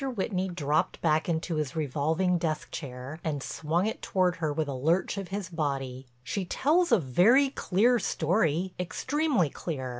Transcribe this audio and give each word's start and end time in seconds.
Whitney 0.15 0.49
dropped 0.49 0.99
back 1.01 1.29
into 1.29 1.57
his 1.57 1.75
revolving 1.75 2.39
desk 2.39 2.71
chair 2.71 3.19
and 3.23 3.43
swung 3.43 3.85
it 3.85 4.01
toward 4.01 4.37
her 4.37 4.51
with 4.51 4.67
a 4.67 4.73
lurch 4.73 5.15
of 5.15 5.27
his 5.27 5.47
body: 5.47 6.07
"She 6.23 6.43
tells 6.43 6.91
a 6.91 6.97
very 6.97 7.49
clear 7.51 7.99
story—extremely 7.99 9.51
clear. 9.51 9.89